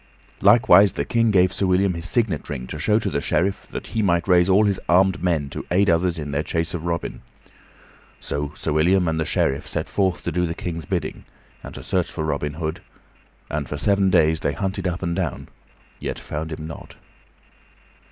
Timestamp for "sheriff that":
3.21-3.85